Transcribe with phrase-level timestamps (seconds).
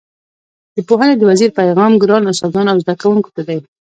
[0.75, 3.59] د پوهنې د وزیر پیغام ګرانو استادانو او زده کوونکو ته دی.